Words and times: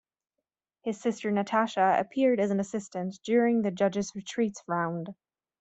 His 0.81 0.99
sister 0.99 1.29
Natasha 1.29 1.95
appeared 1.99 2.39
as 2.39 2.49
an 2.49 2.59
assistant 2.59 3.19
during 3.23 3.61
the 3.61 3.69
Judges 3.69 4.13
Retreats 4.15 4.63
round. 4.65 5.13